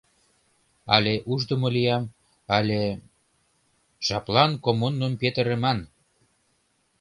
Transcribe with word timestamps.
Але 0.95 1.13
ушдымо 1.31 1.69
лиям, 1.75 2.03
але... 2.57 2.79
жаплан 4.07 4.51
коммуным 4.63 5.13
петырыман! 5.21 5.79